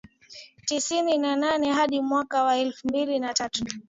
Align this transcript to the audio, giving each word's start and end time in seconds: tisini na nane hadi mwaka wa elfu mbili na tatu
tisini 0.65 1.17
na 1.17 1.35
nane 1.35 1.73
hadi 1.73 2.01
mwaka 2.01 2.43
wa 2.43 2.57
elfu 2.57 2.87
mbili 2.87 3.19
na 3.19 3.33
tatu 3.33 3.65